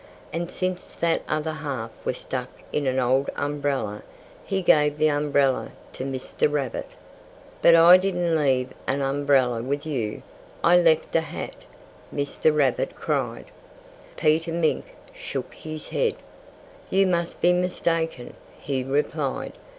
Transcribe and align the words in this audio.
And 0.33 0.49
since 0.49 0.87
that 0.87 1.21
other 1.29 1.51
half 1.51 1.91
was 2.03 2.17
stuck 2.17 2.49
in 2.73 2.87
an 2.87 2.97
old 2.97 3.29
umbrella, 3.35 4.01
he 4.43 4.63
gave 4.63 4.97
the 4.97 5.09
umbrella 5.11 5.73
to 5.93 6.03
Mr. 6.03 6.51
Rabbit. 6.51 6.87
"But 7.61 7.75
I 7.75 7.97
didn't 7.97 8.35
leave 8.35 8.73
an 8.87 9.03
umbrella 9.03 9.61
with 9.61 9.85
you. 9.85 10.23
I 10.63 10.77
left 10.81 11.15
a 11.15 11.21
hat!" 11.21 11.55
Mr. 12.11 12.51
Rabbit 12.51 12.95
cried. 12.95 13.45
Peter 14.17 14.51
Mink 14.51 14.95
shook 15.13 15.53
his 15.53 15.89
head. 15.89 16.15
"You 16.89 17.05
must 17.05 17.39
be 17.39 17.53
mistaken," 17.53 18.33
he 18.59 18.83
replied. 18.83 19.53